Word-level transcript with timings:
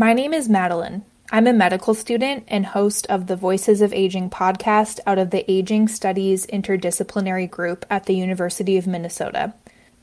My 0.00 0.14
name 0.14 0.32
is 0.32 0.48
Madeline. 0.48 1.04
I'm 1.30 1.46
a 1.46 1.52
medical 1.52 1.92
student 1.92 2.44
and 2.48 2.64
host 2.64 3.06
of 3.10 3.26
the 3.26 3.36
Voices 3.36 3.82
of 3.82 3.92
Aging 3.92 4.30
podcast 4.30 4.98
out 5.06 5.18
of 5.18 5.28
the 5.28 5.44
Aging 5.46 5.88
Studies 5.88 6.46
Interdisciplinary 6.46 7.50
Group 7.50 7.84
at 7.90 8.06
the 8.06 8.14
University 8.14 8.78
of 8.78 8.86
Minnesota. 8.86 9.52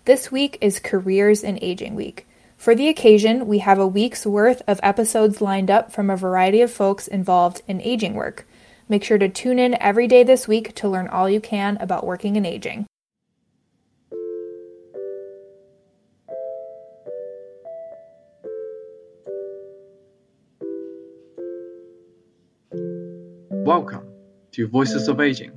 This 0.06 0.32
week 0.32 0.60
is 0.62 0.80
Careers 0.80 1.44
in 1.44 1.58
Aging 1.64 1.96
Week. 1.96 2.28
For 2.58 2.76
the 2.76 2.90
occasion, 2.90 3.48
we 3.48 3.58
have 3.58 3.80
a 3.80 3.88
week's 3.88 4.24
worth 4.24 4.62
of 4.68 4.80
episodes 4.84 5.42
lined 5.42 5.72
up 5.72 5.92
from 5.92 6.12
a 6.12 6.16
variety 6.16 6.62
of 6.62 6.72
folks 6.72 7.08
involved 7.08 7.64
in 7.68 7.82
aging 7.82 8.14
work. 8.14 8.48
Make 8.88 9.04
sure 9.04 9.18
to 9.18 9.28
tune 9.28 9.58
in 9.58 9.82
every 9.82 10.06
day 10.06 10.22
this 10.22 10.48
week 10.48 10.76
to 10.76 10.88
learn 10.88 11.08
all 11.08 11.28
you 11.28 11.42
can 11.42 11.76
about 11.78 12.06
working 12.06 12.36
in 12.36 12.46
aging. 12.46 12.86
Welcome 23.68 24.08
to 24.54 24.66
Voices 24.70 25.10
of 25.10 25.20
Aging, 25.20 25.52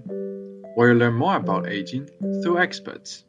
where 0.74 0.92
you 0.92 0.98
learn 0.98 1.14
more 1.14 1.37
about 1.37 1.69
aging 1.69 2.09
through 2.42 2.59
experts. 2.59 3.24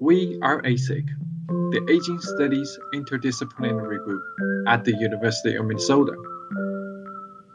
We 0.00 0.38
are 0.40 0.62
ASIC, 0.62 1.06
the 1.46 1.86
Aging 1.90 2.18
Studies 2.18 2.78
Interdisciplinary 2.94 4.02
Group 4.02 4.22
at 4.66 4.84
the 4.84 4.96
University 4.96 5.56
of 5.56 5.66
Minnesota. 5.66 6.14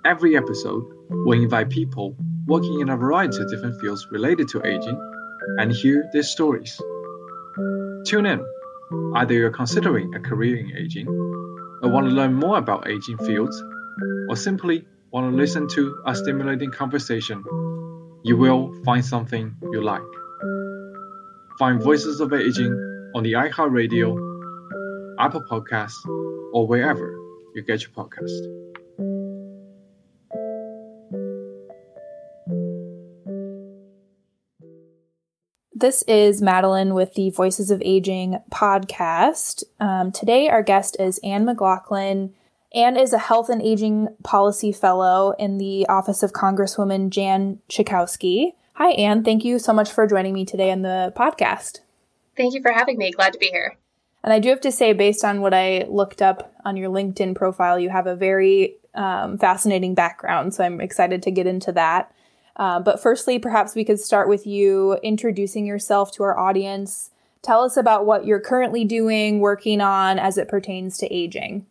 Every 0.06 0.38
episode, 0.38 0.86
we 1.26 1.42
invite 1.42 1.72
people 1.72 2.16
working 2.46 2.80
in 2.80 2.90
a 2.90 2.96
variety 2.96 3.42
of 3.42 3.50
different 3.50 3.82
fields 3.82 4.06
related 4.12 4.50
to 4.50 4.64
aging 4.64 5.02
and 5.58 5.72
hear 5.72 6.08
their 6.14 6.22
stories. 6.22 6.80
Tune 8.06 8.28
in, 8.28 8.46
either 9.16 9.34
you're 9.34 9.50
considering 9.50 10.14
a 10.14 10.20
career 10.20 10.58
in 10.58 10.78
aging, 10.78 11.08
or 11.08 11.90
want 11.90 12.08
to 12.08 12.14
learn 12.14 12.36
more 12.36 12.60
about 12.60 12.88
aging 12.88 13.18
fields, 13.18 13.60
or 14.30 14.36
simply 14.36 14.86
want 15.12 15.32
to 15.32 15.36
listen 15.36 15.68
to 15.70 16.04
a 16.06 16.16
stimulating 16.16 16.72
conversation, 16.72 17.44
you 18.24 18.38
will 18.38 18.72
find 18.84 19.04
something 19.04 19.56
you 19.72 19.82
like. 19.82 20.02
Find 21.58 21.82
Voices 21.82 22.20
of 22.20 22.32
Aging 22.32 22.74
on 23.16 23.24
the 23.24 23.34
iHeartRadio, 23.34 24.16
Apple 25.20 25.44
Podcasts, 25.50 26.06
or 26.54 26.68
wherever 26.68 27.12
you 27.56 27.64
get 27.64 27.82
your 27.82 27.92
podcast. 27.92 28.30
This 35.74 36.04
is 36.04 36.42
Madeline 36.42 36.94
with 36.94 37.14
the 37.14 37.30
Voices 37.30 37.72
of 37.72 37.82
Aging 37.84 38.38
podcast. 38.52 39.64
Um, 39.80 40.12
today, 40.12 40.50
our 40.50 40.62
guest 40.62 40.98
is 41.00 41.20
Ann 41.24 41.46
McLaughlin. 41.46 42.36
Ann 42.74 42.98
is 42.98 43.14
a 43.14 43.18
health 43.18 43.50
and 43.50 43.62
aging 43.62 44.10
policy 44.24 44.72
fellow 44.72 45.34
in 45.40 45.58
the 45.58 45.88
office 45.88 46.22
of 46.22 46.34
Congresswoman 46.34 47.10
Jan 47.10 47.60
Schakowsky. 47.68 48.54
Hi, 48.74 48.92
Ann. 48.92 49.24
Thank 49.24 49.44
you 49.44 49.58
so 49.58 49.74
much 49.74 49.92
for 49.92 50.06
joining 50.06 50.36
me 50.36 50.46
today 50.46 50.72
on 50.72 50.84
the 50.84 51.12
podcast. 51.18 51.80
Thank 52.38 52.54
you 52.54 52.62
for 52.62 52.72
having 52.72 52.98
me. 52.98 53.12
Glad 53.12 53.34
to 53.34 53.40
be 53.40 53.48
here. 53.48 53.76
And 54.24 54.32
I 54.32 54.40
do 54.40 54.50
have 54.50 54.62
to 54.62 54.72
say, 54.72 54.94
based 54.94 55.26
on 55.26 55.42
what 55.42 55.54
I 55.54 55.86
looked 55.90 56.22
up 56.22 56.54
on 56.64 56.78
your 56.78 56.92
LinkedIn 56.92 57.36
profile, 57.36 57.80
you 57.80 57.90
have 57.90 58.06
a 58.06 58.16
very 58.16 58.76
um, 58.94 59.40
fascinating 59.40 59.96
background. 59.96 60.54
So 60.54 60.64
I'm 60.64 60.80
excited 60.80 61.24
to 61.24 61.32
get 61.32 61.48
into 61.48 61.72
that. 61.72 62.14
Uh, 62.56 62.80
but 62.80 63.02
firstly, 63.02 63.40
perhaps 63.40 63.74
we 63.74 63.84
could 63.84 64.00
start 64.00 64.30
with 64.30 64.46
you 64.46 65.00
introducing 65.02 65.66
yourself 65.66 66.12
to 66.12 66.24
our 66.24 66.38
audience. 66.38 67.10
Tell 67.42 67.64
us 67.64 67.78
about 67.78 68.06
what 68.06 68.26
you're 68.26 68.42
currently 68.42 68.86
doing, 68.86 69.40
working 69.40 69.82
on 69.82 70.20
as 70.20 70.38
it 70.38 70.50
pertains 70.50 70.98
to 71.00 71.12
aging. 71.14 71.66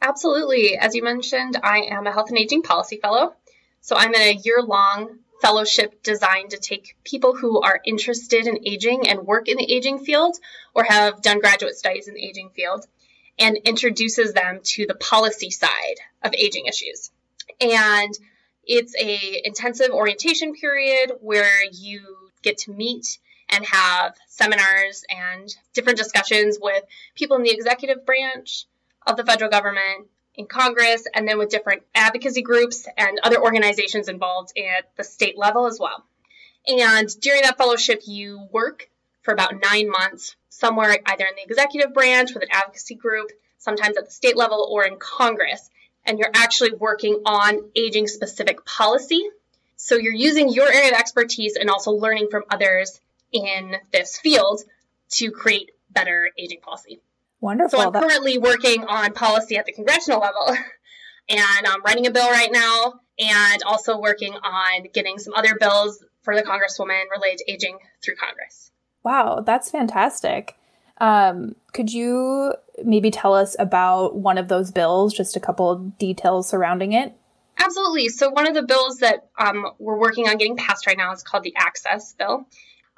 Absolutely. 0.00 0.76
As 0.76 0.94
you 0.94 1.02
mentioned, 1.02 1.58
I 1.62 1.80
am 1.90 2.06
a 2.06 2.12
health 2.12 2.28
and 2.30 2.38
aging 2.38 2.62
policy 2.62 2.98
fellow. 2.98 3.34
So 3.80 3.96
I'm 3.96 4.14
in 4.14 4.20
a 4.20 4.40
year 4.44 4.62
long 4.62 5.18
fellowship 5.40 6.02
designed 6.02 6.50
to 6.50 6.58
take 6.58 6.96
people 7.04 7.34
who 7.34 7.60
are 7.60 7.80
interested 7.84 8.46
in 8.46 8.66
aging 8.66 9.08
and 9.08 9.26
work 9.26 9.48
in 9.48 9.56
the 9.56 9.72
aging 9.72 10.00
field 10.00 10.36
or 10.74 10.84
have 10.84 11.22
done 11.22 11.40
graduate 11.40 11.76
studies 11.76 12.08
in 12.08 12.14
the 12.14 12.24
aging 12.24 12.50
field 12.50 12.86
and 13.38 13.56
introduces 13.64 14.32
them 14.32 14.60
to 14.64 14.86
the 14.86 14.94
policy 14.94 15.50
side 15.50 16.00
of 16.22 16.34
aging 16.34 16.66
issues. 16.66 17.10
And 17.60 18.12
it's 18.64 18.94
a 18.96 19.42
intensive 19.44 19.90
orientation 19.90 20.54
period 20.54 21.12
where 21.20 21.64
you 21.72 22.00
get 22.42 22.58
to 22.58 22.72
meet 22.72 23.18
and 23.48 23.64
have 23.66 24.14
seminars 24.26 25.04
and 25.08 25.56
different 25.72 25.98
discussions 25.98 26.58
with 26.60 26.84
people 27.14 27.36
in 27.36 27.42
the 27.42 27.50
executive 27.50 28.04
branch, 28.04 28.66
of 29.08 29.16
the 29.16 29.24
federal 29.24 29.50
government, 29.50 30.06
in 30.38 30.46
Congress, 30.46 31.04
and 31.12 31.26
then 31.26 31.36
with 31.36 31.50
different 31.50 31.82
advocacy 31.96 32.42
groups 32.42 32.86
and 32.96 33.18
other 33.24 33.42
organizations 33.42 34.08
involved 34.08 34.52
at 34.56 34.88
the 34.96 35.02
state 35.02 35.36
level 35.36 35.66
as 35.66 35.80
well. 35.80 36.04
And 36.66 37.08
during 37.20 37.42
that 37.42 37.58
fellowship, 37.58 38.02
you 38.06 38.46
work 38.52 38.88
for 39.22 39.34
about 39.34 39.60
nine 39.60 39.90
months 39.90 40.36
somewhere 40.48 40.96
either 41.06 41.24
in 41.24 41.34
the 41.36 41.42
executive 41.42 41.92
branch 41.92 42.34
with 42.34 42.44
an 42.44 42.50
advocacy 42.52 42.94
group, 42.94 43.30
sometimes 43.58 43.96
at 43.96 44.04
the 44.04 44.10
state 44.12 44.36
level 44.36 44.68
or 44.70 44.84
in 44.84 44.96
Congress. 44.98 45.68
And 46.04 46.18
you're 46.18 46.30
actually 46.32 46.72
working 46.72 47.22
on 47.26 47.70
aging 47.74 48.06
specific 48.06 48.64
policy. 48.64 49.28
So 49.76 49.96
you're 49.96 50.12
using 50.12 50.48
your 50.48 50.70
area 50.70 50.92
of 50.92 50.98
expertise 50.98 51.56
and 51.56 51.68
also 51.68 51.90
learning 51.90 52.28
from 52.30 52.44
others 52.48 53.00
in 53.32 53.76
this 53.92 54.18
field 54.18 54.62
to 55.10 55.30
create 55.32 55.72
better 55.90 56.30
aging 56.38 56.60
policy. 56.60 57.00
Wonderful. 57.40 57.78
So 57.78 57.86
I'm 57.86 57.92
currently 57.92 58.38
working 58.38 58.84
on 58.84 59.12
policy 59.12 59.56
at 59.56 59.66
the 59.66 59.72
congressional 59.72 60.20
level, 60.20 60.48
and 61.28 61.66
I'm 61.66 61.82
writing 61.82 62.06
a 62.06 62.10
bill 62.10 62.28
right 62.30 62.50
now, 62.50 63.00
and 63.18 63.62
also 63.64 63.98
working 63.98 64.34
on 64.34 64.86
getting 64.92 65.18
some 65.18 65.34
other 65.34 65.56
bills 65.58 66.04
for 66.22 66.34
the 66.34 66.42
Congresswoman 66.42 67.04
related 67.10 67.38
to 67.38 67.52
aging 67.52 67.78
through 68.04 68.16
Congress. 68.16 68.70
Wow, 69.04 69.40
that's 69.40 69.70
fantastic. 69.70 70.56
Um, 71.00 71.54
could 71.72 71.92
you 71.92 72.54
maybe 72.84 73.10
tell 73.10 73.34
us 73.34 73.54
about 73.58 74.16
one 74.16 74.36
of 74.36 74.48
those 74.48 74.72
bills, 74.72 75.14
just 75.14 75.36
a 75.36 75.40
couple 75.40 75.76
details 75.98 76.48
surrounding 76.48 76.92
it? 76.92 77.14
Absolutely. 77.56 78.08
So, 78.08 78.30
one 78.30 78.46
of 78.46 78.54
the 78.54 78.62
bills 78.62 78.98
that 78.98 79.28
um, 79.38 79.66
we're 79.78 79.98
working 79.98 80.28
on 80.28 80.38
getting 80.38 80.56
passed 80.56 80.86
right 80.86 80.96
now 80.96 81.12
is 81.12 81.22
called 81.22 81.44
the 81.44 81.54
Access 81.56 82.14
Bill. 82.14 82.46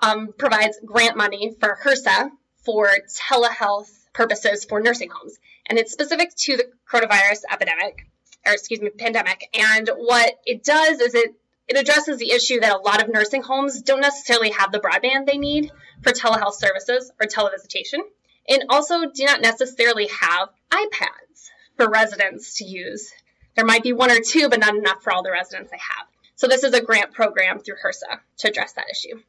Um, 0.02 0.30
provides 0.38 0.78
grant 0.84 1.16
money 1.16 1.54
for 1.60 1.78
HRSA 1.84 2.30
for 2.64 2.88
telehealth 3.30 3.99
purposes 4.12 4.65
for 4.65 4.81
nursing 4.81 5.10
homes. 5.10 5.38
And 5.66 5.78
it's 5.78 5.93
specific 5.93 6.34
to 6.34 6.56
the 6.56 6.65
coronavirus 6.91 7.43
epidemic, 7.50 8.06
or 8.47 8.53
excuse 8.53 8.81
me, 8.81 8.91
pandemic. 8.91 9.48
And 9.54 9.88
what 9.97 10.38
it 10.47 10.65
does 10.65 11.00
is 11.00 11.15
it 11.15 11.34
it 11.71 11.78
addresses 11.78 12.19
the 12.19 12.32
issue 12.32 12.59
that 12.59 12.75
a 12.75 12.78
lot 12.78 13.00
of 13.00 13.09
nursing 13.09 13.43
homes 13.43 13.81
don't 13.82 14.00
necessarily 14.00 14.50
have 14.50 14.72
the 14.72 14.81
broadband 14.81 15.26
they 15.26 15.38
need 15.38 15.71
for 16.03 16.10
telehealth 16.10 16.54
services 16.54 17.12
or 17.21 17.28
televisitation, 17.28 18.00
and 18.48 18.65
also 18.69 19.09
do 19.09 19.25
not 19.25 19.41
necessarily 19.41 20.09
have 20.09 20.48
iPads 20.72 21.50
for 21.77 21.88
residents 21.88 22.56
to 22.56 22.65
use. 22.65 23.12
There 23.54 23.65
might 23.65 23.84
be 23.84 23.92
one 23.92 24.10
or 24.10 24.19
two, 24.19 24.48
but 24.48 24.59
not 24.59 24.75
enough 24.75 25.04
for 25.04 25.12
all 25.12 25.22
the 25.22 25.31
residents 25.31 25.71
they 25.71 25.78
have. 25.78 26.06
So 26.34 26.48
this 26.48 26.65
is 26.65 26.75
a 26.75 26.82
grant 26.82 27.12
program 27.12 27.60
through 27.60 27.77
HRSA 27.77 28.19
to 28.38 28.48
address 28.48 28.72
that 28.72 28.91
issue. 28.91 29.21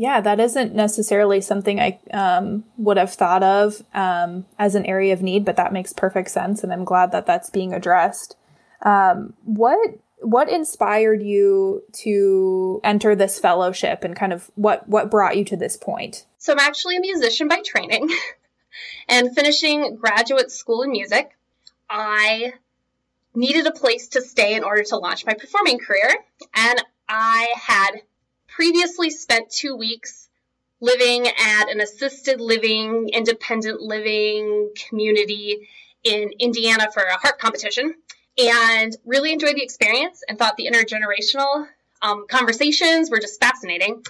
Yeah, 0.00 0.22
that 0.22 0.40
isn't 0.40 0.74
necessarily 0.74 1.42
something 1.42 1.78
I 1.78 2.00
um, 2.10 2.64
would 2.78 2.96
have 2.96 3.12
thought 3.12 3.42
of 3.42 3.82
um, 3.92 4.46
as 4.58 4.74
an 4.74 4.86
area 4.86 5.12
of 5.12 5.20
need, 5.20 5.44
but 5.44 5.56
that 5.56 5.74
makes 5.74 5.92
perfect 5.92 6.30
sense, 6.30 6.64
and 6.64 6.72
I'm 6.72 6.86
glad 6.86 7.12
that 7.12 7.26
that's 7.26 7.50
being 7.50 7.74
addressed. 7.74 8.34
Um, 8.80 9.34
what 9.44 9.78
what 10.22 10.48
inspired 10.48 11.22
you 11.22 11.82
to 12.04 12.80
enter 12.82 13.14
this 13.14 13.38
fellowship, 13.38 14.02
and 14.02 14.16
kind 14.16 14.32
of 14.32 14.50
what 14.54 14.88
what 14.88 15.10
brought 15.10 15.36
you 15.36 15.44
to 15.44 15.56
this 15.58 15.76
point? 15.76 16.24
So 16.38 16.54
I'm 16.54 16.60
actually 16.60 16.96
a 16.96 17.00
musician 17.00 17.46
by 17.46 17.60
training, 17.62 18.08
and 19.10 19.34
finishing 19.34 19.96
graduate 19.96 20.50
school 20.50 20.80
in 20.80 20.92
music, 20.92 21.36
I 21.90 22.54
needed 23.34 23.66
a 23.66 23.72
place 23.72 24.08
to 24.08 24.22
stay 24.22 24.54
in 24.54 24.64
order 24.64 24.82
to 24.82 24.96
launch 24.96 25.26
my 25.26 25.34
performing 25.34 25.78
career, 25.78 26.08
and 26.54 26.82
I 27.06 27.52
had 27.54 28.00
previously 28.54 29.10
spent 29.10 29.50
two 29.50 29.76
weeks 29.76 30.28
living 30.80 31.26
at 31.26 31.70
an 31.70 31.80
assisted 31.80 32.40
living, 32.40 33.08
independent 33.12 33.80
living 33.80 34.70
community 34.88 35.68
in 36.02 36.30
Indiana 36.38 36.90
for 36.92 37.02
a 37.02 37.18
harp 37.18 37.38
competition 37.38 37.94
and 38.38 38.96
really 39.04 39.32
enjoyed 39.32 39.56
the 39.56 39.62
experience 39.62 40.22
and 40.28 40.38
thought 40.38 40.56
the 40.56 40.68
intergenerational 40.70 41.66
um, 42.02 42.26
conversations 42.28 43.10
were 43.10 43.18
just 43.18 43.40
fascinating. 43.40 44.02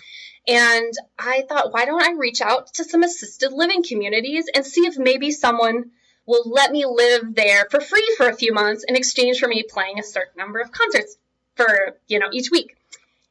And 0.47 0.93
I 1.19 1.45
thought, 1.49 1.73
why 1.73 1.85
don't 1.85 2.03
I 2.03 2.13
reach 2.13 2.41
out 2.41 2.73
to 2.75 2.85
some 2.85 3.03
assisted 3.03 3.53
living 3.53 3.83
communities 3.83 4.47
and 4.55 4.65
see 4.65 4.83
if 4.83 4.97
maybe 4.97 5.31
someone 5.33 5.91
will 6.27 6.45
let 6.47 6.71
me 6.71 6.85
live 6.87 7.35
there 7.35 7.67
for 7.71 7.81
free 7.81 8.15
for 8.17 8.29
a 8.29 8.37
few 8.37 8.55
months 8.55 8.85
in 8.85 8.95
exchange 8.95 9.41
for 9.41 9.49
me 9.49 9.65
playing 9.69 9.99
a 9.99 10.05
certain 10.05 10.39
number 10.39 10.61
of 10.61 10.71
concerts 10.71 11.17
for, 11.57 11.97
you 12.07 12.19
know, 12.19 12.29
each 12.33 12.51
week. 12.51 12.77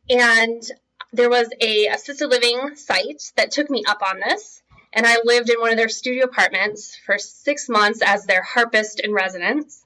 And 0.09 0.61
there 1.11 1.29
was 1.29 1.49
a 1.59 1.87
assisted 1.87 2.27
living 2.27 2.75
site 2.75 3.31
that 3.35 3.51
took 3.51 3.69
me 3.69 3.83
up 3.87 4.01
on 4.01 4.19
this 4.19 4.61
and 4.91 5.05
I 5.05 5.17
lived 5.23 5.49
in 5.49 5.59
one 5.59 5.71
of 5.71 5.77
their 5.77 5.89
studio 5.89 6.25
apartments 6.25 6.95
for 7.05 7.17
six 7.17 7.69
months 7.69 8.01
as 8.03 8.25
their 8.25 8.41
harpist 8.41 8.99
in 8.99 9.13
residence. 9.13 9.85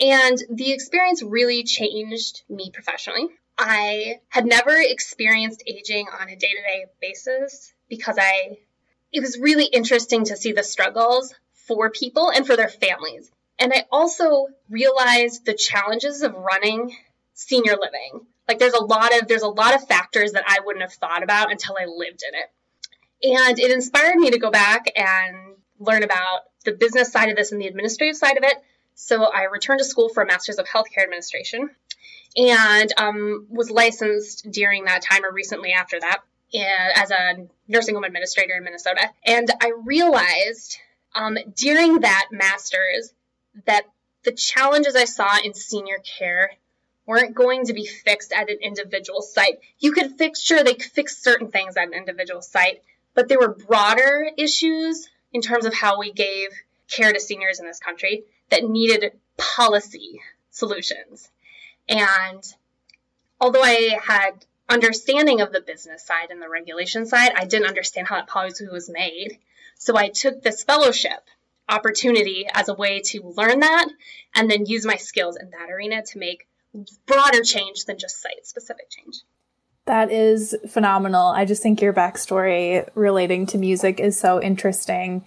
And 0.00 0.36
the 0.50 0.72
experience 0.72 1.22
really 1.22 1.64
changed 1.64 2.42
me 2.48 2.70
professionally. 2.70 3.28
I 3.56 4.20
had 4.28 4.46
never 4.46 4.76
experienced 4.76 5.62
aging 5.66 6.08
on 6.08 6.28
a 6.28 6.36
day 6.36 6.50
to 6.50 6.62
day 6.62 6.86
basis 7.00 7.72
because 7.88 8.18
I, 8.18 8.58
it 9.12 9.20
was 9.20 9.38
really 9.38 9.66
interesting 9.66 10.24
to 10.24 10.36
see 10.36 10.52
the 10.52 10.62
struggles 10.62 11.34
for 11.66 11.90
people 11.90 12.30
and 12.30 12.46
for 12.46 12.56
their 12.56 12.68
families. 12.68 13.30
And 13.58 13.72
I 13.72 13.86
also 13.90 14.48
realized 14.68 15.44
the 15.44 15.54
challenges 15.54 16.22
of 16.22 16.34
running 16.34 16.96
senior 17.34 17.76
living. 17.80 18.26
Like 18.48 18.58
there's 18.58 18.74
a 18.74 18.84
lot 18.84 19.16
of 19.18 19.28
there's 19.28 19.42
a 19.42 19.48
lot 19.48 19.74
of 19.74 19.86
factors 19.86 20.32
that 20.32 20.44
I 20.46 20.58
wouldn't 20.64 20.82
have 20.82 20.92
thought 20.92 21.22
about 21.22 21.50
until 21.50 21.76
I 21.80 21.86
lived 21.86 22.22
in 22.26 22.34
it. 22.34 23.38
And 23.38 23.58
it 23.58 23.70
inspired 23.70 24.16
me 24.16 24.30
to 24.30 24.38
go 24.38 24.50
back 24.50 24.86
and 24.96 25.54
learn 25.78 26.02
about 26.02 26.40
the 26.64 26.72
business 26.72 27.12
side 27.12 27.28
of 27.28 27.36
this 27.36 27.52
and 27.52 27.60
the 27.60 27.66
administrative 27.66 28.16
side 28.16 28.36
of 28.36 28.44
it. 28.44 28.56
So 28.94 29.24
I 29.24 29.44
returned 29.44 29.78
to 29.78 29.84
school 29.84 30.08
for 30.08 30.22
a 30.22 30.26
master's 30.26 30.58
of 30.58 30.66
healthcare 30.66 31.02
administration 31.02 31.70
and 32.36 32.92
um, 32.96 33.46
was 33.48 33.70
licensed 33.70 34.50
during 34.50 34.84
that 34.84 35.02
time 35.02 35.24
or 35.24 35.32
recently 35.32 35.72
after 35.72 36.00
that 36.00 36.20
as 36.96 37.10
a 37.10 37.46
nursing 37.68 37.94
home 37.94 38.04
administrator 38.04 38.54
in 38.54 38.64
Minnesota. 38.64 39.08
And 39.24 39.50
I 39.60 39.72
realized 39.84 40.78
um, 41.14 41.38
during 41.56 42.00
that 42.00 42.28
master's 42.30 43.12
that 43.66 43.84
the 44.24 44.32
challenges 44.32 44.94
I 44.96 45.04
saw 45.04 45.38
in 45.42 45.54
senior 45.54 45.98
care 46.18 46.52
weren't 47.06 47.34
going 47.34 47.66
to 47.66 47.72
be 47.72 47.86
fixed 47.86 48.32
at 48.32 48.50
an 48.50 48.58
individual 48.60 49.22
site. 49.22 49.58
You 49.78 49.92
could 49.92 50.12
fix, 50.12 50.40
sure, 50.40 50.62
they 50.62 50.74
could 50.74 50.90
fix 50.90 51.18
certain 51.18 51.50
things 51.50 51.76
at 51.76 51.88
an 51.88 51.94
individual 51.94 52.42
site, 52.42 52.82
but 53.14 53.28
there 53.28 53.40
were 53.40 53.54
broader 53.54 54.30
issues 54.36 55.08
in 55.32 55.40
terms 55.40 55.66
of 55.66 55.74
how 55.74 55.98
we 55.98 56.12
gave 56.12 56.48
care 56.88 57.12
to 57.12 57.20
seniors 57.20 57.58
in 57.58 57.66
this 57.66 57.80
country 57.80 58.24
that 58.50 58.64
needed 58.64 59.12
policy 59.36 60.20
solutions. 60.50 61.30
And 61.88 62.42
although 63.40 63.62
I 63.62 63.98
had 64.02 64.46
understanding 64.68 65.40
of 65.40 65.52
the 65.52 65.60
business 65.60 66.04
side 66.04 66.30
and 66.30 66.40
the 66.40 66.48
regulation 66.48 67.06
side, 67.06 67.32
I 67.34 67.44
didn't 67.44 67.68
understand 67.68 68.06
how 68.06 68.16
that 68.16 68.28
policy 68.28 68.66
was 68.68 68.88
made. 68.88 69.38
So 69.78 69.96
I 69.96 70.08
took 70.08 70.42
this 70.42 70.62
fellowship 70.62 71.28
opportunity 71.68 72.46
as 72.52 72.68
a 72.68 72.74
way 72.74 73.00
to 73.00 73.22
learn 73.22 73.60
that 73.60 73.88
and 74.34 74.50
then 74.50 74.66
use 74.66 74.86
my 74.86 74.96
skills 74.96 75.36
in 75.36 75.50
that 75.50 75.70
arena 75.70 76.02
to 76.02 76.18
make 76.18 76.46
broader 77.06 77.42
change 77.42 77.84
than 77.84 77.98
just 77.98 78.20
site 78.20 78.44
specific 78.46 78.90
change. 78.90 79.16
That 79.86 80.12
is 80.12 80.56
phenomenal. 80.68 81.26
I 81.28 81.44
just 81.44 81.62
think 81.62 81.80
your 81.80 81.92
backstory 81.92 82.88
relating 82.94 83.46
to 83.46 83.58
music 83.58 83.98
is 83.98 84.18
so 84.18 84.40
interesting. 84.40 85.24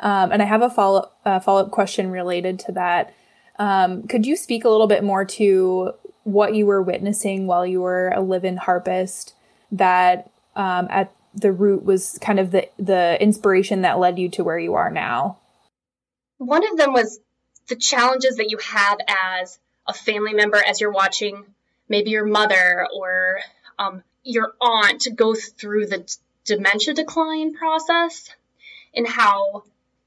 Um, 0.00 0.32
and 0.32 0.40
I 0.40 0.46
have 0.46 0.62
a 0.62 0.70
follow 0.70 1.10
uh, 1.24 1.40
follow 1.40 1.62
up 1.62 1.70
question 1.70 2.10
related 2.10 2.58
to 2.60 2.72
that. 2.72 3.14
Um, 3.58 4.06
could 4.06 4.24
you 4.24 4.36
speak 4.36 4.64
a 4.64 4.68
little 4.68 4.86
bit 4.86 5.04
more 5.04 5.24
to 5.24 5.92
what 6.22 6.54
you 6.54 6.64
were 6.66 6.82
witnessing 6.82 7.46
while 7.46 7.66
you 7.66 7.80
were 7.80 8.10
a 8.10 8.20
live-in 8.20 8.58
harpist 8.58 9.34
that 9.72 10.30
um, 10.54 10.86
at 10.90 11.12
the 11.34 11.52
root 11.52 11.84
was 11.84 12.18
kind 12.20 12.38
of 12.40 12.50
the 12.50 12.68
the 12.78 13.20
inspiration 13.20 13.82
that 13.82 13.98
led 13.98 14.18
you 14.18 14.28
to 14.30 14.44
where 14.44 14.58
you 14.58 14.74
are 14.74 14.90
now? 14.90 15.38
One 16.38 16.66
of 16.66 16.78
them 16.78 16.92
was 16.92 17.20
the 17.68 17.76
challenges 17.76 18.36
that 18.36 18.50
you 18.50 18.58
have 18.58 18.98
as 19.06 19.58
a 19.88 19.94
family 19.94 20.34
member 20.34 20.62
as 20.64 20.80
you're 20.80 20.92
watching 20.92 21.44
maybe 21.88 22.10
your 22.10 22.26
mother 22.26 22.86
or 22.94 23.40
um, 23.78 24.02
your 24.22 24.52
aunt 24.60 25.06
go 25.16 25.34
through 25.34 25.86
the 25.86 26.16
dementia 26.44 26.94
decline 26.94 27.54
process 27.54 28.30
and 28.94 29.06
how 29.06 29.64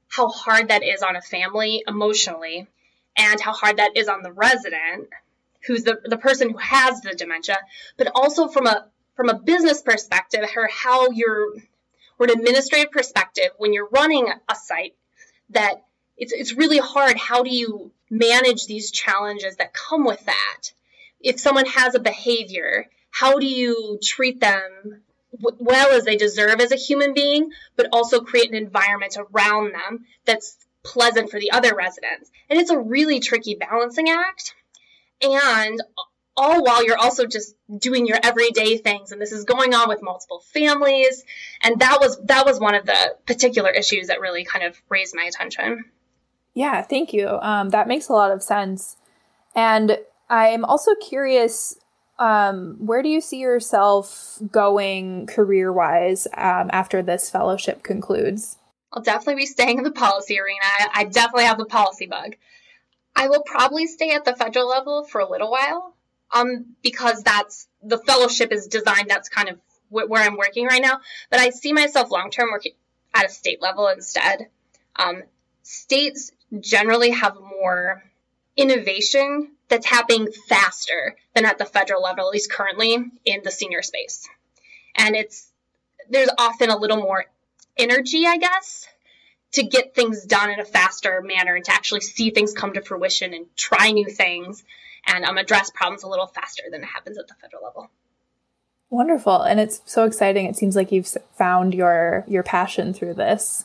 how 0.08 0.28
hard 0.28 0.68
that 0.68 0.82
is 0.82 1.02
on 1.02 1.16
a 1.16 1.22
family 1.22 1.82
emotionally 1.86 2.68
and 3.16 3.40
how 3.40 3.52
hard 3.52 3.78
that 3.78 3.96
is 3.96 4.08
on 4.08 4.22
the 4.22 4.32
resident 4.32 5.08
who's 5.66 5.84
the, 5.84 6.00
the 6.04 6.18
person 6.18 6.50
who 6.50 6.58
has 6.58 7.00
the 7.00 7.14
dementia 7.14 7.58
but 7.96 8.10
also 8.14 8.48
from 8.48 8.66
a 8.66 8.86
from 9.14 9.28
a 9.28 9.38
business 9.38 9.82
perspective 9.82 10.44
or 10.56 10.68
how 10.68 11.10
you're 11.10 11.54
or 12.18 12.26
an 12.26 12.30
administrative 12.30 12.90
perspective 12.90 13.50
when 13.58 13.72
you're 13.72 13.88
running 13.90 14.28
a 14.48 14.54
site 14.54 14.94
that 15.50 15.82
it's, 16.16 16.32
it's 16.32 16.52
really 16.52 16.78
hard 16.78 17.16
how 17.16 17.42
do 17.42 17.50
you 17.50 17.90
manage 18.12 18.66
these 18.66 18.90
challenges 18.90 19.56
that 19.56 19.72
come 19.72 20.04
with 20.04 20.24
that 20.26 20.72
if 21.20 21.40
someone 21.40 21.66
has 21.66 21.94
a 21.94 22.00
behavior 22.00 22.86
how 23.10 23.38
do 23.38 23.46
you 23.46 23.98
treat 24.02 24.40
them 24.40 25.02
well 25.40 25.92
as 25.92 26.04
they 26.04 26.16
deserve 26.16 26.60
as 26.60 26.72
a 26.72 26.76
human 26.76 27.14
being, 27.14 27.50
but 27.76 27.88
also 27.92 28.20
create 28.20 28.50
an 28.50 28.56
environment 28.56 29.16
around 29.16 29.72
them 29.72 30.04
that's 30.24 30.56
pleasant 30.82 31.30
for 31.30 31.38
the 31.38 31.52
other 31.52 31.74
residents. 31.74 32.30
And 32.50 32.58
it's 32.60 32.70
a 32.70 32.78
really 32.78 33.20
tricky 33.20 33.54
balancing 33.54 34.08
act. 34.08 34.54
And 35.22 35.80
all 36.36 36.64
while 36.64 36.84
you're 36.84 36.98
also 36.98 37.26
just 37.26 37.54
doing 37.78 38.06
your 38.06 38.18
everyday 38.22 38.78
things 38.78 39.12
and 39.12 39.20
this 39.20 39.32
is 39.32 39.44
going 39.44 39.74
on 39.74 39.88
with 39.88 40.02
multiple 40.02 40.42
families 40.54 41.24
and 41.60 41.80
that 41.80 41.98
was 42.00 42.18
that 42.24 42.46
was 42.46 42.58
one 42.58 42.74
of 42.74 42.86
the 42.86 43.16
particular 43.26 43.68
issues 43.68 44.06
that 44.06 44.22
really 44.22 44.42
kind 44.42 44.64
of 44.64 44.80
raised 44.88 45.14
my 45.14 45.24
attention 45.24 45.84
yeah 46.54 46.82
thank 46.82 47.12
you 47.12 47.28
um, 47.40 47.70
that 47.70 47.88
makes 47.88 48.08
a 48.08 48.12
lot 48.12 48.30
of 48.30 48.42
sense 48.42 48.96
and 49.54 49.98
i'm 50.28 50.64
also 50.64 50.94
curious 50.96 51.76
um, 52.18 52.76
where 52.78 53.02
do 53.02 53.08
you 53.08 53.20
see 53.20 53.38
yourself 53.38 54.38
going 54.50 55.26
career 55.26 55.72
wise 55.72 56.28
um, 56.36 56.70
after 56.72 57.02
this 57.02 57.28
fellowship 57.28 57.82
concludes? 57.82 58.58
I'll 58.92 59.02
definitely 59.02 59.42
be 59.42 59.46
staying 59.46 59.78
in 59.78 59.84
the 59.84 59.90
policy 59.90 60.38
arena. 60.38 60.90
I 60.94 61.04
definitely 61.04 61.44
have 61.44 61.58
the 61.58 61.64
policy 61.64 62.06
bug. 62.06 62.36
I 63.16 63.28
will 63.28 63.42
probably 63.42 63.86
stay 63.86 64.10
at 64.10 64.24
the 64.24 64.36
federal 64.36 64.68
level 64.68 65.04
for 65.04 65.20
a 65.20 65.28
little 65.28 65.50
while, 65.50 65.96
um, 66.30 66.76
because 66.82 67.22
that's 67.22 67.66
the 67.82 67.98
fellowship 67.98 68.52
is 68.52 68.68
designed. 68.68 69.10
That's 69.10 69.28
kind 69.28 69.48
of 69.48 69.58
wh- 69.88 70.08
where 70.08 70.22
I'm 70.22 70.36
working 70.36 70.66
right 70.66 70.82
now. 70.82 71.00
But 71.28 71.40
I 71.40 71.50
see 71.50 71.72
myself 71.72 72.10
long 72.10 72.30
term 72.30 72.50
working 72.52 72.72
at 73.14 73.26
a 73.26 73.30
state 73.30 73.60
level 73.60 73.88
instead. 73.88 74.48
Um, 74.96 75.22
states 75.62 76.30
generally 76.60 77.10
have 77.10 77.36
more 77.36 78.02
innovation 78.56 79.52
that's 79.68 79.86
happening 79.86 80.28
faster 80.48 81.16
than 81.34 81.46
at 81.46 81.58
the 81.58 81.64
federal 81.64 82.02
level, 82.02 82.26
at 82.26 82.32
least 82.32 82.52
currently 82.52 82.94
in 83.24 83.40
the 83.42 83.50
senior 83.50 83.82
space. 83.82 84.28
And 84.96 85.16
it's 85.16 85.50
there's 86.10 86.28
often 86.36 86.68
a 86.68 86.76
little 86.76 86.98
more 86.98 87.24
energy, 87.78 88.26
I 88.26 88.36
guess, 88.36 88.86
to 89.52 89.62
get 89.62 89.94
things 89.94 90.24
done 90.24 90.50
in 90.50 90.60
a 90.60 90.64
faster 90.64 91.22
manner 91.22 91.54
and 91.54 91.64
to 91.64 91.72
actually 91.72 92.00
see 92.00 92.30
things 92.30 92.52
come 92.52 92.74
to 92.74 92.82
fruition 92.82 93.32
and 93.32 93.46
try 93.56 93.90
new 93.90 94.08
things 94.08 94.62
and 95.06 95.24
um, 95.24 95.38
address 95.38 95.70
problems 95.70 96.02
a 96.02 96.08
little 96.08 96.26
faster 96.26 96.64
than 96.70 96.82
it 96.82 96.86
happens 96.86 97.18
at 97.18 97.28
the 97.28 97.34
federal 97.34 97.64
level. 97.64 97.90
Wonderful, 98.90 99.40
and 99.40 99.58
it's 99.58 99.80
so 99.86 100.04
exciting. 100.04 100.44
It 100.46 100.56
seems 100.56 100.76
like 100.76 100.92
you've 100.92 101.10
found 101.34 101.72
your 101.72 102.24
your 102.28 102.42
passion 102.42 102.92
through 102.92 103.14
this. 103.14 103.64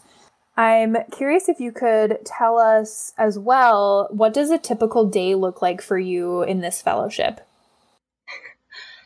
I'm 0.58 0.98
curious 1.12 1.48
if 1.48 1.60
you 1.60 1.72
could 1.72 2.18
tell 2.26 2.58
us 2.58 3.14
as 3.16 3.38
well 3.38 4.08
what 4.10 4.34
does 4.34 4.50
a 4.50 4.58
typical 4.58 5.06
day 5.06 5.36
look 5.36 5.62
like 5.62 5.82
for 5.82 6.00
you 6.00 6.42
in 6.42 6.62
this 6.62 6.82
fellowship? 6.82 7.42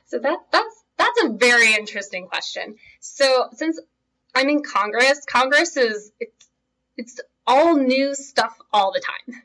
So 0.05 0.19
that 0.19 0.39
that's 0.51 0.83
that's 0.97 1.23
a 1.23 1.29
very 1.29 1.73
interesting 1.73 2.27
question. 2.27 2.75
So 3.01 3.49
since 3.53 3.79
I'm 4.33 4.47
in 4.47 4.63
Congress, 4.63 5.25
Congress 5.25 5.75
is 5.75 6.11
it's 6.19 6.47
it's 6.95 7.19
all 7.45 7.75
new 7.75 8.15
stuff 8.15 8.57
all 8.71 8.93
the 8.93 9.01
time. 9.01 9.41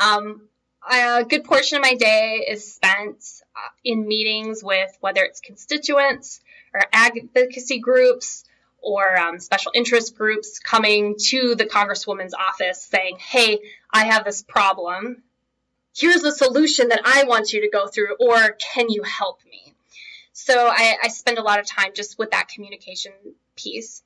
Um, 0.00 0.48
a 0.90 1.24
good 1.24 1.44
portion 1.44 1.76
of 1.76 1.82
my 1.82 1.94
day 1.94 2.44
is 2.48 2.74
spent 2.74 3.24
uh, 3.56 3.68
in 3.84 4.06
meetings 4.06 4.62
with 4.62 4.90
whether 5.00 5.22
it's 5.22 5.40
constituents 5.40 6.40
or 6.72 6.80
advocacy 6.92 7.78
groups 7.78 8.44
or 8.84 9.18
um, 9.18 9.40
special 9.40 9.72
interest 9.74 10.16
groups 10.16 10.58
coming 10.58 11.16
to 11.18 11.54
the 11.54 11.64
Congresswoman's 11.64 12.34
office 12.34 12.82
saying, 12.82 13.16
hey, 13.18 13.60
I 13.90 14.06
have 14.06 14.24
this 14.24 14.42
problem. 14.42 15.22
Here's 15.96 16.22
the 16.22 16.32
solution 16.32 16.88
that 16.88 17.02
I 17.04 17.24
want 17.24 17.52
you 17.52 17.62
to 17.62 17.70
go 17.70 17.86
through, 17.86 18.16
or 18.20 18.56
can 18.74 18.90
you 18.90 19.02
help 19.02 19.40
me? 19.50 19.74
So 20.32 20.66
I, 20.68 20.96
I 21.02 21.08
spend 21.08 21.38
a 21.38 21.42
lot 21.42 21.60
of 21.60 21.66
time 21.66 21.92
just 21.94 22.18
with 22.18 22.32
that 22.32 22.48
communication 22.48 23.12
piece. 23.56 24.02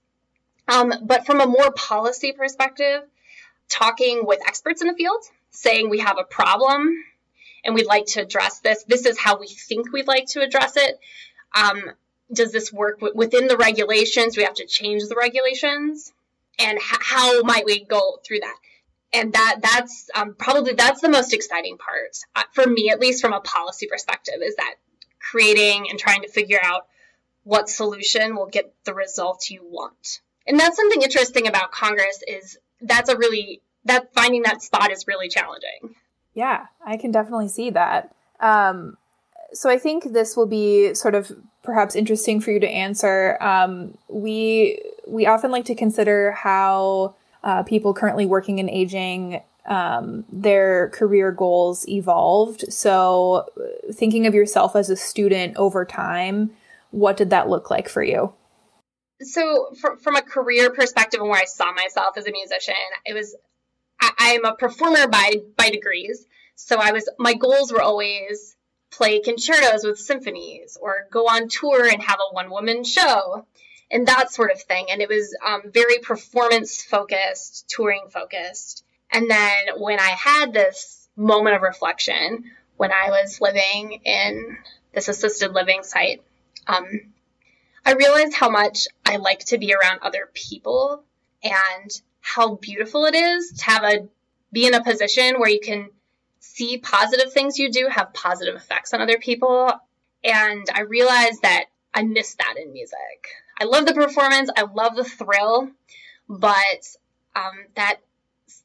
Um, 0.69 0.93
but 1.03 1.25
from 1.25 1.41
a 1.41 1.47
more 1.47 1.73
policy 1.73 2.33
perspective, 2.33 3.03
talking 3.69 4.27
with 4.27 4.41
experts 4.47 4.83
in 4.83 4.89
the 4.89 4.95
field, 4.95 5.23
saying 5.51 5.89
we 5.89 6.01
have 6.01 6.19
a 6.19 6.25
problem 6.25 7.03
and 7.65 7.75
we'd 7.75 7.87
like 7.87 8.07
to 8.07 8.21
address 8.21 8.61
this. 8.61 8.85
This 8.85 9.07
is 9.07 9.19
how 9.19 9.39
we 9.39 9.49
think 9.49 9.93
we'd 9.93 10.07
like 10.07 10.27
to 10.29 10.43
address 10.43 10.77
it. 10.77 11.01
Um, 11.55 11.83
does 12.33 12.53
this 12.53 12.73
work 12.73 13.01
w- 13.01 13.17
within 13.17 13.47
the 13.47 13.57
regulations? 13.57 14.35
Do 14.35 14.41
we 14.41 14.45
have 14.45 14.55
to 14.55 14.67
change 14.67 15.03
the 15.09 15.17
regulations? 15.17 16.13
And 16.59 16.79
h- 16.79 16.99
how 17.01 17.43
might 17.43 17.65
we 17.65 17.85
go 17.85 18.19
through 18.25 18.41
that? 18.41 18.57
And 19.13 19.33
that 19.33 19.61
that's 19.63 20.11
um, 20.15 20.35
probably 20.35 20.75
that's 20.75 21.01
the 21.01 21.09
most 21.09 21.33
exciting 21.33 21.79
part 21.79 22.19
uh, 22.37 22.43
for 22.53 22.67
me, 22.67 22.91
at 22.91 23.01
least 23.01 23.23
from 23.23 23.33
a 23.33 23.41
policy 23.41 23.87
perspective, 23.87 24.37
is 24.43 24.57
that 24.57 24.75
creating 25.19 25.89
and 25.89 25.99
trying 25.99 26.23
to 26.23 26.29
figure 26.29 26.61
out 26.63 26.87
what 27.45 27.71
solution 27.71 28.37
will 28.37 28.47
get 28.47 28.75
the 28.85 28.93
results 28.93 29.51
you 29.51 29.61
want 29.65 30.21
and 30.49 30.59
that's 30.59 30.77
something 30.77 31.03
interesting 31.03 31.47
about 31.47 31.71
Congress 31.71 32.25
is 32.27 32.59
that's 32.81 33.11
a 33.11 33.17
really 33.17 33.61
that 33.85 34.13
finding 34.15 34.43
that 34.43 34.63
spot 34.63 34.91
is 34.91 35.07
really 35.07 35.29
challenging. 35.29 35.95
Yeah, 36.35 36.67
I 36.85 36.97
can 36.97 37.13
definitely 37.13 37.49
see 37.49 37.71
that. 37.71 38.15
Um, 38.41 38.97
so 39.53 39.71
I 39.71 39.79
think 39.79 40.13
this 40.13 40.37
will 40.37 40.47
be 40.47 40.95
sort 40.95 41.15
of 41.15 41.31
perhaps 41.69 41.95
interesting 41.95 42.41
for 42.41 42.51
you 42.51 42.59
to 42.59 42.67
answer. 42.67 43.37
Um, 43.43 43.99
we 44.09 44.81
we 45.07 45.27
often 45.27 45.51
like 45.51 45.67
to 45.67 45.75
consider 45.75 46.33
how 46.33 47.15
uh, 47.45 47.63
people 47.63 47.93
currently 47.93 48.25
working 48.25 48.59
in 48.59 48.71
aging 48.71 49.43
um, 49.67 50.25
their 50.33 50.89
career 50.89 51.31
goals 51.31 51.87
evolved. 51.87 52.73
So, 52.73 53.51
thinking 53.93 54.27
of 54.27 54.35
yourself 54.35 54.77
as 54.77 54.89
a 54.89 54.97
student 54.97 55.59
over 55.59 55.85
time, 55.85 56.53
what 56.91 57.19
did 57.19 57.29
that 57.29 57.51
look 57.51 57.71
like 57.71 57.91
for 57.91 58.03
you? 58.03 58.33
So, 59.21 59.71
from 60.03 60.17
a 60.17 60.23
career 60.23 60.71
perspective 60.71 61.21
and 61.21 61.29
where 61.29 61.43
I 61.43 61.45
saw 61.45 61.71
myself 61.75 62.17
as 62.17 62.27
a 62.27 62.33
musician, 62.33 62.75
it 63.05 63.13
was 63.13 63.37
I, 64.01 64.39
am 64.43 64.47
a 64.47 64.55
performer 64.57 65.07
by 65.07 65.35
by 65.59 65.69
degrees. 65.69 66.25
So 66.57 66.79
I 66.81 66.93
was 66.93 67.07
my 67.19 67.35
goals 67.35 67.71
were 67.71 67.83
always 67.83 68.57
play 68.91 69.21
concertos 69.21 69.85
with 69.85 69.99
symphonies 69.99 70.79
or 70.81 71.07
go 71.11 71.27
on 71.27 71.49
tour 71.49 71.87
and 71.87 72.03
have 72.03 72.19
a 72.19 72.35
one 72.35 72.51
woman 72.51 72.85
show 72.85 73.47
and 73.91 74.07
that 74.07 74.33
sort 74.33 74.51
of 74.51 74.61
thing. 74.61 74.87
And 74.91 75.01
it 75.01 75.09
was 75.09 75.37
um, 75.45 75.63
very 75.73 75.99
performance 75.99 76.83
focused, 76.83 77.69
touring 77.69 78.09
focused. 78.11 78.85
And 79.11 79.31
then 79.31 79.79
when 79.79 80.01
I 80.01 80.11
had 80.11 80.53
this 80.53 81.09
moment 81.17 81.57
of 81.57 81.63
reflection, 81.63 82.45
when 82.77 82.93
I 82.93 83.09
was 83.11 83.41
living 83.41 84.01
in 84.05 84.59
this 84.95 85.09
assisted 85.09 85.53
living 85.53 85.83
site, 85.83 86.23
um, 86.67 86.87
I 87.85 87.93
realized 87.95 88.35
how 88.35 88.51
much 88.51 88.87
I 89.07 89.17
like 89.17 89.41
to 89.47 89.59
be 89.59 89.75
around 89.75 90.01
other 90.03 90.29
people 90.35 91.03
and 91.43 92.03
how 92.21 92.57
beautiful 92.57 93.07
it 93.07 93.15
is 93.15 93.53
to 93.59 93.65
have 93.65 93.85
a 93.85 94.09
be 94.53 94.67
in 94.67 94.75
a 94.75 94.83
position 94.83 95.39
where 95.39 95.49
you 95.49 95.61
can 95.61 95.91
see 96.41 96.79
positive 96.79 97.33
things 97.33 97.59
you 97.59 97.71
do 97.71 97.89
have 97.91 98.13
positive 98.15 98.55
effects 98.55 98.95
on 98.95 99.01
other 99.01 99.19
people. 99.19 99.71
And 100.25 100.67
I 100.73 100.83
realized 100.83 101.43
that 101.43 101.67
I 101.95 102.03
miss 102.03 102.35
that 102.35 102.55
in 102.63 102.73
music. 102.73 103.29
I 103.61 103.65
love 103.65 103.87
the 103.87 103.95
performance, 103.95 104.51
I 104.57 104.63
love 104.63 104.95
the 104.95 105.05
thrill, 105.05 105.71
but 106.29 106.97
um, 107.35 107.67
that 107.75 107.97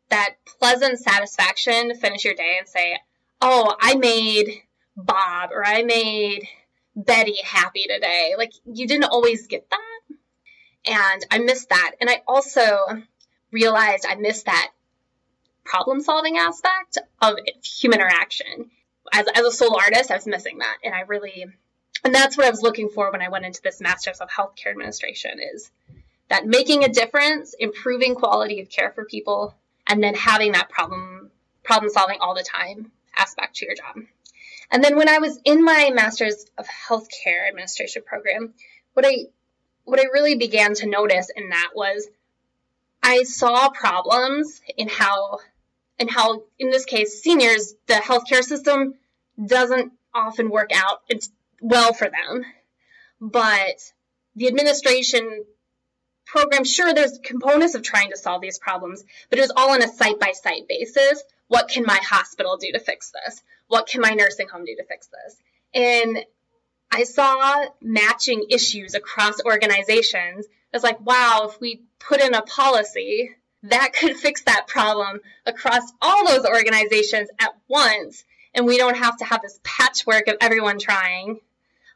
that 0.09 0.35
pleasant 0.59 0.99
satisfaction 0.99 1.89
to 1.89 1.95
finish 1.95 2.25
your 2.25 2.35
day 2.35 2.55
and 2.59 2.67
say, 2.67 2.99
"Oh, 3.41 3.75
I 3.81 3.95
made 3.95 4.61
Bob 4.95 5.51
or 5.51 5.65
I 5.65 5.83
made 5.83 6.47
Betty 6.95 7.37
happy 7.43 7.85
today." 7.87 8.35
Like 8.37 8.53
you 8.65 8.87
didn't 8.87 9.05
always 9.05 9.47
get 9.47 9.67
that, 9.69 10.15
and 10.85 11.25
I 11.31 11.39
miss 11.39 11.65
that. 11.67 11.93
And 11.99 12.09
I 12.09 12.21
also 12.27 12.77
realized 13.51 14.05
I 14.07 14.15
missed 14.15 14.45
that 14.45 14.71
problem 15.63 16.01
solving 16.01 16.37
aspect 16.37 16.97
of 17.21 17.37
human 17.63 17.99
interaction. 17.99 18.69
As, 19.11 19.27
as 19.33 19.45
a 19.45 19.51
solo 19.51 19.77
artist, 19.77 20.11
I 20.11 20.15
was 20.15 20.27
missing 20.27 20.59
that. 20.59 20.77
And 20.83 20.93
I 20.93 21.01
really, 21.01 21.45
and 22.03 22.15
that's 22.15 22.37
what 22.37 22.45
I 22.45 22.49
was 22.49 22.61
looking 22.61 22.89
for 22.89 23.11
when 23.11 23.21
I 23.21 23.29
went 23.29 23.45
into 23.45 23.61
this 23.61 23.81
Master's 23.81 24.19
of 24.19 24.29
Healthcare 24.29 24.71
Administration 24.71 25.39
is 25.53 25.71
that 26.29 26.45
making 26.45 26.83
a 26.83 26.89
difference, 26.89 27.53
improving 27.57 28.15
quality 28.15 28.61
of 28.61 28.69
care 28.69 28.91
for 28.91 29.05
people, 29.05 29.55
and 29.87 30.01
then 30.01 30.15
having 30.15 30.53
that 30.53 30.69
problem, 30.69 31.31
problem 31.63 31.91
solving 31.91 32.19
all 32.21 32.33
the 32.33 32.43
time 32.43 32.91
aspect 33.15 33.57
to 33.57 33.65
your 33.65 33.75
job. 33.75 34.03
And 34.71 34.83
then 34.83 34.95
when 34.95 35.09
I 35.09 35.19
was 35.19 35.39
in 35.45 35.63
my 35.63 35.91
Master's 35.93 36.45
of 36.57 36.65
Healthcare 36.67 37.47
Administration 37.47 38.01
program, 38.05 38.53
what 38.93 39.05
I 39.05 39.25
what 39.85 39.99
I 39.99 40.05
really 40.13 40.35
began 40.35 40.73
to 40.75 40.87
notice 40.87 41.29
in 41.35 41.49
that 41.49 41.71
was 41.75 42.07
I 43.01 43.23
saw 43.23 43.69
problems 43.69 44.61
in 44.77 44.87
how 44.87 45.39
and 45.99 46.09
how, 46.09 46.43
in 46.59 46.69
this 46.69 46.85
case, 46.85 47.21
seniors, 47.21 47.75
the 47.87 47.95
healthcare 47.95 48.43
system 48.43 48.95
doesn't 49.43 49.93
often 50.13 50.49
work 50.49 50.71
out 50.73 51.01
it's 51.09 51.29
well 51.61 51.93
for 51.93 52.09
them. 52.09 52.45
But 53.19 53.91
the 54.35 54.47
administration 54.47 55.45
program, 56.25 56.63
sure, 56.63 56.93
there's 56.93 57.19
components 57.23 57.75
of 57.75 57.83
trying 57.83 58.11
to 58.11 58.17
solve 58.17 58.41
these 58.41 58.59
problems, 58.59 59.03
but 59.29 59.39
it 59.39 59.43
was 59.43 59.53
all 59.55 59.71
on 59.71 59.83
a 59.83 59.87
site 59.87 60.19
by 60.19 60.31
site 60.31 60.67
basis. 60.67 61.23
What 61.47 61.69
can 61.69 61.83
my 61.85 61.99
hospital 62.03 62.57
do 62.57 62.71
to 62.71 62.79
fix 62.79 63.11
this? 63.11 63.41
What 63.67 63.87
can 63.87 64.01
my 64.01 64.11
nursing 64.11 64.47
home 64.47 64.65
do 64.65 64.75
to 64.75 64.83
fix 64.83 65.07
this? 65.07 65.37
And 65.73 66.25
I 66.91 67.03
saw 67.03 67.65
matching 67.81 68.45
issues 68.49 68.93
across 68.93 69.43
organizations. 69.43 70.45
I 70.45 70.77
was 70.77 70.83
like, 70.83 70.99
wow, 71.05 71.49
if 71.49 71.59
we 71.59 71.83
put 71.99 72.21
in 72.21 72.33
a 72.33 72.41
policy 72.41 73.31
that 73.63 73.93
could 73.93 74.15
fix 74.17 74.43
that 74.43 74.67
problem 74.67 75.19
across 75.45 75.91
all 76.01 76.27
those 76.27 76.45
organizations 76.45 77.29
at 77.39 77.55
once 77.67 78.25
and 78.53 78.65
we 78.65 78.77
don't 78.77 78.97
have 78.97 79.17
to 79.17 79.25
have 79.25 79.41
this 79.41 79.59
patchwork 79.63 80.27
of 80.27 80.35
everyone 80.41 80.77
trying 80.79 81.39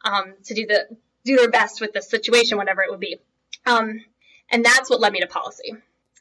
um, 0.04 0.34
to 0.46 0.54
do 0.54 0.66
the 0.66 0.88
do 1.24 1.36
their 1.36 1.52
best 1.52 1.82
with 1.82 1.94
the 1.94 2.02
situation 2.02 2.58
whatever 2.58 2.82
it 2.82 2.90
would 2.90 3.02
be. 3.02 3.18
Um, 3.66 4.02
and 4.50 4.64
that's 4.64 4.90
what 4.90 5.02
led 5.02 5.12
me 5.12 5.20
to 5.20 5.28
policy 5.28 5.74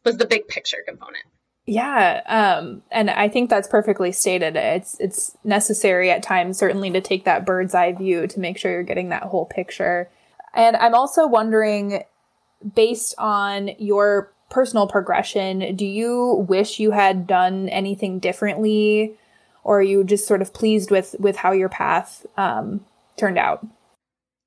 was 0.05 0.17
the 0.17 0.27
big 0.27 0.49
picture 0.49 0.79
component. 0.87 1.25
Yeah 1.65 2.23
um, 2.27 2.83
and 2.93 3.11
i 3.11 3.29
think 3.29 3.51
that's 3.51 3.69
perfectly 3.69 4.13
stated. 4.13 4.57
It's 4.57 4.99
it's 5.01 5.37
necessary 5.43 6.11
at 6.11 6.23
times 6.23 6.59
certainly 6.59 6.91
to 6.91 7.01
take 7.01 7.25
that 7.25 7.47
bird's 7.47 7.75
eye 7.75 7.93
view 7.93 8.27
to 8.27 8.41
make 8.41 8.59
sure 8.59 8.71
you're 8.71 8.83
getting 8.83 9.09
that 9.11 9.25
whole 9.25 9.47
picture. 9.47 10.11
And 10.55 10.77
i'm 10.77 10.95
also 10.95 11.27
wondering 11.27 12.05
based 12.75 13.15
on 13.19 13.71
your 13.79 14.33
personal 14.49 14.87
progression, 14.87 15.77
do 15.77 15.87
you 15.87 16.45
wish 16.49 16.79
you 16.79 16.93
had 16.93 17.27
done 17.27 17.69
anything 17.69 18.19
differently, 18.19 19.17
or 19.65 19.81
are 19.81 19.83
you 19.83 20.05
just 20.05 20.27
sort 20.27 20.43
of 20.43 20.53
pleased 20.53 20.91
with 20.91 21.17
with 21.19 21.37
how 21.37 21.53
your 21.53 21.69
path 21.69 22.25
um, 22.37 22.85
turned 23.17 23.39
out? 23.39 23.67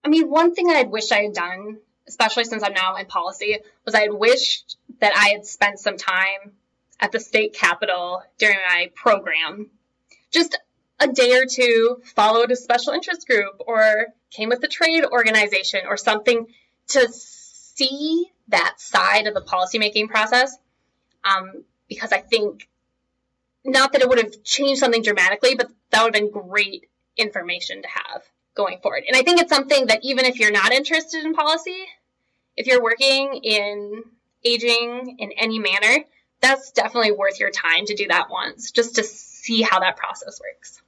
I 0.04 0.10
mean, 0.10 0.30
one 0.30 0.56
thing 0.56 0.70
I'd 0.70 0.90
wish 0.90 1.12
I 1.12 1.24
had 1.24 1.34
done, 1.34 1.78
especially 2.08 2.46
since 2.46 2.64
I'm 2.64 2.74
now 2.74 2.96
in 2.96 3.06
policy, 3.06 3.58
was 3.86 3.96
I 3.96 4.02
had 4.02 4.14
wished 4.14 4.78
that 5.00 5.14
I 5.16 5.30
had 5.30 5.46
spent 5.46 5.80
some 5.80 5.98
time 5.98 6.54
at 7.00 7.12
the 7.12 7.20
state 7.20 7.54
capitol 7.54 8.24
during 8.38 8.58
my 8.68 8.92
program. 8.96 9.70
Just 10.32 10.58
a 11.00 11.08
day 11.08 11.38
or 11.38 11.46
two, 11.46 12.02
followed 12.16 12.52
a 12.52 12.56
special 12.56 12.94
interest 12.94 13.28
group, 13.28 13.62
or 13.66 14.08
came 14.32 14.50
with 14.50 14.64
a 14.64 14.68
trade 14.68 15.06
organization 15.06 15.82
or 15.88 15.98
something 15.98 16.48
to 16.90 17.08
see 17.12 18.32
that 18.50 18.76
side 18.78 19.28
of 19.28 19.34
the 19.34 19.42
policymaking 19.42 20.10
process 20.10 20.58
um, 21.24 21.64
because 21.88 22.12
I 22.12 22.20
think 22.20 22.68
not 23.66 23.92
that 23.94 24.02
it 24.02 24.10
would 24.10 24.20
have 24.20 24.44
changed 24.44 24.80
something 24.80 25.04
dramatically, 25.04 25.56
but 25.56 25.70
that 25.92 26.04
would 26.04 26.16
have 26.16 26.24
been 26.24 26.32
great 26.32 26.88
information 27.18 27.82
to 27.82 27.88
have 27.88 28.24
going 28.56 28.80
forward. 28.82 29.04
And 29.08 29.16
I 29.16 29.22
think 29.22 29.40
it's 29.40 29.52
something 29.52 29.88
that 29.88 30.00
even 30.04 30.26
if 30.26 30.40
you're 30.40 30.52
not 30.52 30.72
interested 30.72 31.24
in 31.24 31.34
policy, 31.34 31.86
if 32.56 32.68
you're 32.68 32.82
working 32.82 33.40
in 33.44 34.04
aging 34.44 35.18
in 35.20 35.32
any 35.34 35.60
manner, 35.60 36.06
that's 36.42 36.72
definitely 36.72 37.12
worth 37.12 37.40
your 37.40 37.52
time 37.52 37.86
to 37.86 37.96
do 37.96 38.08
that 38.08 38.30
once 38.30 38.72
just 38.72 38.96
to 38.96 39.04
see 39.04 39.62
how 39.62 39.80
that 39.80 39.98
process 39.98 40.40
works. 40.42 40.82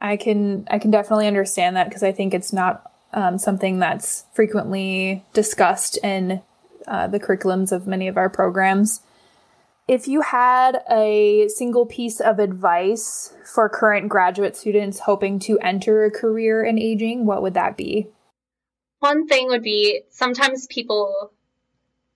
I 0.00 0.16
can 0.16 0.66
I 0.70 0.78
can 0.78 0.90
definitely 0.90 1.26
understand 1.26 1.76
that 1.76 1.88
because 1.88 2.02
I 2.02 2.12
think 2.12 2.34
it's 2.34 2.52
not 2.52 2.92
um, 3.12 3.38
something 3.38 3.78
that's 3.78 4.24
frequently 4.32 5.24
discussed 5.32 5.96
in 6.02 6.42
uh, 6.86 7.06
the 7.06 7.20
curriculums 7.20 7.72
of 7.72 7.86
many 7.86 8.08
of 8.08 8.16
our 8.16 8.28
programs. 8.28 9.00
If 9.86 10.08
you 10.08 10.22
had 10.22 10.82
a 10.90 11.48
single 11.48 11.84
piece 11.84 12.18
of 12.20 12.38
advice 12.38 13.34
for 13.44 13.68
current 13.68 14.08
graduate 14.08 14.56
students 14.56 15.00
hoping 15.00 15.38
to 15.40 15.58
enter 15.58 16.04
a 16.04 16.10
career 16.10 16.64
in 16.64 16.78
aging, 16.78 17.26
what 17.26 17.42
would 17.42 17.54
that 17.54 17.76
be? 17.76 18.08
One 19.00 19.26
thing 19.26 19.48
would 19.48 19.62
be 19.62 20.02
sometimes 20.10 20.66
people 20.66 21.32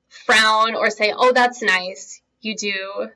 frown 0.09 0.75
or 0.75 0.89
say, 0.89 1.13
oh, 1.15 1.33
that's 1.33 1.63
nice. 1.63 2.23
You 2.41 2.57
do, 2.57 3.09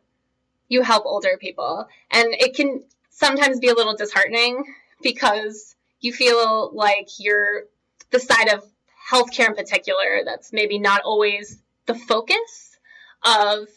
you 0.69 0.83
help 0.83 1.07
older 1.07 1.39
people. 1.41 1.89
And 2.11 2.29
it 2.35 2.55
can 2.55 2.85
sometimes 3.09 3.59
be 3.59 3.69
a 3.69 3.75
little 3.75 3.97
disheartening 3.97 4.65
because 5.03 5.75
you 6.01 6.13
feel 6.13 6.71
like 6.75 7.09
you're 7.19 7.65
the 8.11 8.21
side 8.21 8.49
of 8.49 8.65
healthcare 9.13 9.49
in 9.49 9.55
particular 9.55 10.23
that's 10.25 10.53
maybe 10.53 10.79
not 10.79 11.03
always 11.03 11.61
the 11.87 11.95
focus 11.95 12.77
of 13.25 13.69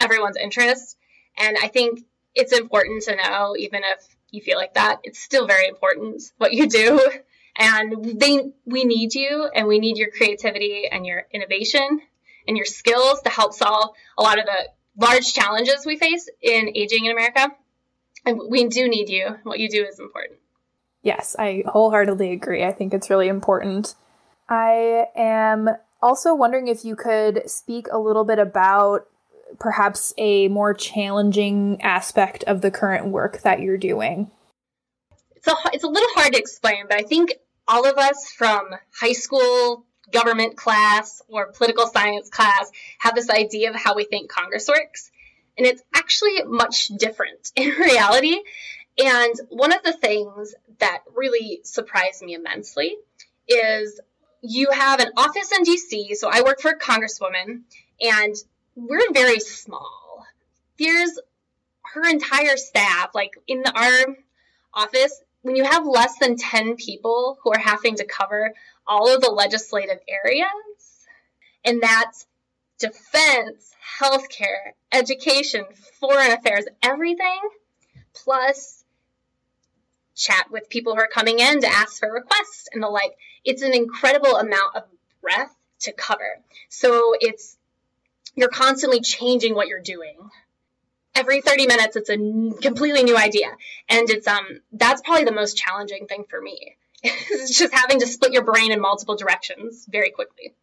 everyone's 0.00 0.36
interest. 0.36 0.96
And 1.38 1.56
I 1.62 1.68
think 1.68 2.00
it's 2.34 2.52
important 2.52 3.02
to 3.04 3.16
know, 3.16 3.54
even 3.56 3.82
if 3.84 4.06
you 4.30 4.40
feel 4.40 4.58
like 4.58 4.74
that, 4.74 5.00
it's 5.04 5.20
still 5.20 5.46
very 5.46 5.68
important 5.68 6.22
what 6.38 6.52
you 6.52 6.68
do. 6.68 7.00
And 7.56 8.18
they, 8.18 8.52
we 8.64 8.84
need 8.84 9.14
you 9.14 9.48
and 9.54 9.66
we 9.66 9.78
need 9.78 9.96
your 9.96 10.10
creativity 10.10 10.86
and 10.90 11.04
your 11.04 11.26
innovation 11.32 12.00
and 12.46 12.56
your 12.56 12.66
skills 12.66 13.20
to 13.22 13.30
help 13.30 13.54
solve 13.54 13.90
a 14.16 14.22
lot 14.22 14.38
of 14.38 14.46
the 14.46 14.68
large 14.96 15.32
challenges 15.32 15.84
we 15.86 15.96
face 15.96 16.28
in 16.40 16.70
aging 16.74 17.06
in 17.06 17.12
America. 17.12 17.48
And 18.24 18.40
we 18.48 18.66
do 18.68 18.88
need 18.88 19.08
you. 19.08 19.36
What 19.42 19.58
you 19.58 19.68
do 19.68 19.84
is 19.84 19.98
important. 19.98 20.38
Yes, 21.02 21.34
I 21.38 21.64
wholeheartedly 21.66 22.32
agree. 22.32 22.64
I 22.64 22.72
think 22.72 22.92
it's 22.92 23.08
really 23.08 23.28
important. 23.28 23.94
I 24.50 25.06
am 25.14 25.70
Also, 26.02 26.34
wondering 26.34 26.68
if 26.68 26.84
you 26.84 26.96
could 26.96 27.48
speak 27.48 27.86
a 27.90 27.98
little 27.98 28.24
bit 28.24 28.38
about 28.38 29.06
perhaps 29.58 30.14
a 30.16 30.48
more 30.48 30.72
challenging 30.72 31.80
aspect 31.82 32.42
of 32.44 32.62
the 32.62 32.70
current 32.70 33.08
work 33.08 33.42
that 33.42 33.60
you're 33.60 33.76
doing. 33.76 34.30
It's 35.36 35.46
a, 35.46 35.54
it's 35.72 35.84
a 35.84 35.88
little 35.88 36.08
hard 36.14 36.32
to 36.32 36.38
explain, 36.38 36.86
but 36.88 36.98
I 36.98 37.02
think 37.02 37.34
all 37.68 37.86
of 37.86 37.98
us 37.98 38.30
from 38.30 38.70
high 38.98 39.12
school 39.12 39.84
government 40.10 40.56
class 40.56 41.22
or 41.28 41.52
political 41.52 41.86
science 41.86 42.30
class 42.30 42.70
have 42.98 43.14
this 43.14 43.30
idea 43.30 43.70
of 43.70 43.76
how 43.76 43.94
we 43.94 44.04
think 44.04 44.30
Congress 44.30 44.68
works. 44.68 45.10
And 45.56 45.66
it's 45.66 45.82
actually 45.94 46.42
much 46.44 46.88
different 46.88 47.52
in 47.56 47.70
reality. 47.70 48.38
And 48.98 49.34
one 49.50 49.72
of 49.72 49.82
the 49.82 49.92
things 49.92 50.54
that 50.78 51.02
really 51.14 51.60
surprised 51.62 52.22
me 52.22 52.34
immensely 52.34 52.96
is 53.46 54.00
you 54.42 54.70
have 54.72 55.00
an 55.00 55.10
office 55.16 55.52
in 55.52 55.64
DC. 55.64 56.14
So 56.16 56.28
I 56.30 56.42
work 56.42 56.60
for 56.60 56.70
a 56.70 56.78
congresswoman, 56.78 57.62
and 58.00 58.34
we're 58.74 59.12
very 59.12 59.40
small. 59.40 60.24
There's 60.78 61.18
her 61.94 62.08
entire 62.08 62.56
staff, 62.56 63.10
like 63.14 63.34
in 63.46 63.62
the, 63.62 63.72
our 63.76 64.16
office, 64.72 65.20
when 65.42 65.56
you 65.56 65.64
have 65.64 65.86
less 65.86 66.18
than 66.18 66.36
10 66.36 66.76
people 66.76 67.38
who 67.42 67.52
are 67.52 67.58
having 67.58 67.96
to 67.96 68.04
cover 68.04 68.54
all 68.86 69.14
of 69.14 69.20
the 69.20 69.30
legislative 69.30 69.98
areas, 70.08 70.46
and 71.64 71.82
that's 71.82 72.26
defense, 72.78 73.74
healthcare, 74.00 74.72
education, 74.92 75.64
foreign 76.00 76.32
affairs, 76.32 76.64
everything, 76.82 77.40
plus 78.14 78.84
chat 80.14 80.50
with 80.50 80.68
people 80.68 80.94
who 80.94 81.00
are 81.00 81.08
coming 81.08 81.38
in 81.38 81.60
to 81.60 81.66
ask 81.66 81.98
for 81.98 82.12
requests 82.12 82.68
and 82.72 82.82
the 82.82 82.88
like. 82.88 83.16
It's 83.44 83.62
an 83.62 83.74
incredible 83.74 84.36
amount 84.36 84.76
of 84.76 84.84
breath 85.20 85.54
to 85.80 85.92
cover. 85.92 86.40
So 86.68 87.14
it's 87.18 87.56
you're 88.34 88.48
constantly 88.48 89.00
changing 89.00 89.54
what 89.54 89.68
you're 89.68 89.82
doing. 89.82 90.16
Every 91.14 91.40
30 91.40 91.66
minutes 91.66 91.96
it's 91.96 92.10
a 92.10 92.16
completely 92.16 93.02
new 93.02 93.16
idea. 93.16 93.48
And 93.88 94.08
it's 94.10 94.26
um 94.26 94.46
that's 94.72 95.02
probably 95.02 95.24
the 95.24 95.32
most 95.32 95.56
challenging 95.56 96.06
thing 96.06 96.24
for 96.28 96.40
me. 96.40 96.76
it's 97.02 97.58
just 97.58 97.74
having 97.74 98.00
to 98.00 98.06
split 98.06 98.32
your 98.32 98.44
brain 98.44 98.72
in 98.72 98.80
multiple 98.80 99.16
directions 99.16 99.86
very 99.90 100.10
quickly. 100.10 100.54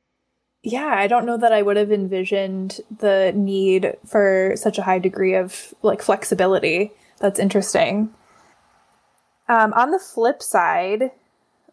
Yeah, 0.63 0.93
I 0.95 1.07
don't 1.07 1.25
know 1.25 1.37
that 1.37 1.53
I 1.53 1.61
would 1.61 1.77
have 1.77 1.91
envisioned 1.91 2.81
the 2.99 3.31
need 3.33 3.95
for 4.05 4.53
such 4.55 4.77
a 4.77 4.83
high 4.83 4.99
degree 4.99 5.35
of 5.35 5.73
like 5.81 6.01
flexibility. 6.01 6.91
That's 7.19 7.39
interesting. 7.39 8.13
Um, 9.47 9.73
on 9.73 9.91
the 9.91 9.99
flip 9.99 10.43
side, 10.43 11.11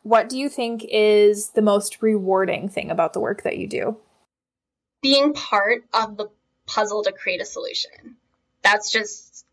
what 0.04 0.28
do 0.28 0.38
you 0.38 0.48
think 0.48 0.84
is 0.88 1.50
the 1.50 1.62
most 1.62 2.02
rewarding 2.02 2.68
thing 2.68 2.90
about 2.90 3.14
the 3.14 3.20
work 3.20 3.42
that 3.42 3.56
you 3.56 3.66
do? 3.66 3.96
Being 5.02 5.32
part 5.32 5.84
of 5.92 6.16
the 6.16 6.28
puzzle 6.66 7.02
to 7.02 7.12
create 7.12 7.40
a 7.40 7.46
solution. 7.46 8.16
That's 8.62 8.92
just 8.92 9.44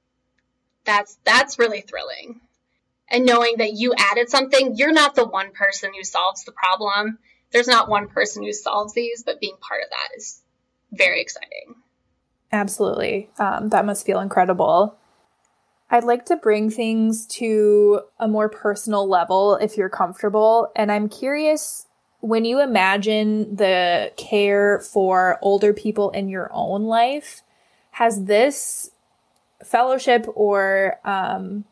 that's 0.83 1.17
that's 1.23 1.57
really 1.57 1.81
thrilling. 1.81 2.41
And 3.09 3.25
knowing 3.25 3.55
that 3.57 3.73
you 3.73 3.93
added 3.97 4.29
something, 4.29 4.75
you're 4.75 4.93
not 4.93 5.15
the 5.15 5.25
one 5.25 5.51
person 5.51 5.91
who 5.95 6.03
solves 6.03 6.43
the 6.43 6.51
problem. 6.51 7.17
There's 7.51 7.67
not 7.67 7.89
one 7.89 8.07
person 8.07 8.43
who 8.43 8.53
solves 8.53 8.93
these, 8.93 9.23
but 9.23 9.41
being 9.41 9.57
part 9.59 9.83
of 9.83 9.89
that 9.89 10.17
is 10.17 10.41
very 10.91 11.21
exciting. 11.21 11.75
Absolutely. 12.51 13.29
Um, 13.39 13.69
that 13.69 13.85
must 13.85 14.05
feel 14.05 14.19
incredible. 14.19 14.97
I'd 15.93 16.05
like 16.05 16.25
to 16.27 16.37
bring 16.37 16.69
things 16.69 17.27
to 17.27 18.01
a 18.17 18.27
more 18.27 18.47
personal 18.47 19.07
level 19.07 19.55
if 19.57 19.75
you're 19.75 19.89
comfortable. 19.89 20.71
And 20.73 20.89
I'm 20.89 21.09
curious 21.09 21.85
when 22.21 22.45
you 22.45 22.61
imagine 22.61 23.57
the 23.57 24.13
care 24.15 24.79
for 24.79 25.37
older 25.41 25.73
people 25.73 26.11
in 26.11 26.29
your 26.29 26.49
own 26.53 26.83
life, 26.83 27.41
has 27.91 28.23
this 28.23 28.91
fellowship 29.65 30.25
or 30.33 30.97
um, 31.03 31.65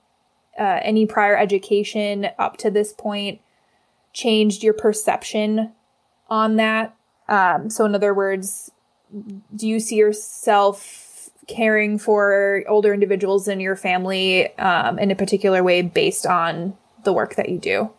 uh, 0.59 0.79
any 0.81 1.05
prior 1.05 1.37
education 1.37 2.27
up 2.37 2.57
to 2.57 2.69
this 2.69 2.91
point 2.91 3.39
changed 4.11 4.63
your 4.63 4.73
perception 4.73 5.71
on 6.29 6.57
that? 6.57 6.93
Um, 7.29 7.69
so, 7.69 7.85
in 7.85 7.95
other 7.95 8.13
words, 8.13 8.71
do 9.55 9.67
you 9.67 9.79
see 9.79 9.95
yourself 9.95 11.08
caring 11.49 11.97
for 11.97 12.63
older 12.67 12.93
individuals 12.93 13.47
in 13.47 13.59
your 13.59 13.75
family 13.75 14.55
um, 14.57 14.99
in 14.99 15.11
a 15.11 15.15
particular 15.15 15.63
way 15.63 15.81
based 15.81 16.25
on 16.25 16.77
the 17.03 17.11
work 17.11 17.35
that 17.35 17.49
you 17.49 17.57
do? 17.57 17.91